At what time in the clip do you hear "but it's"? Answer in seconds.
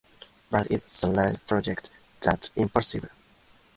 0.49-0.99